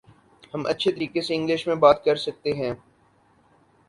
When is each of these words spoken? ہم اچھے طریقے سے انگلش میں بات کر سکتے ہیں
ہم 0.53 0.65
اچھے 0.67 0.91
طریقے 0.91 1.21
سے 1.21 1.35
انگلش 1.35 1.65
میں 1.67 1.75
بات 1.75 2.03
کر 2.05 2.15
سکتے 2.17 2.53
ہیں 2.53 2.73